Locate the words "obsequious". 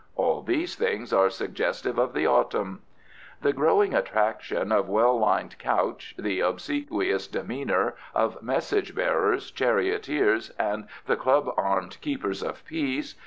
6.39-7.27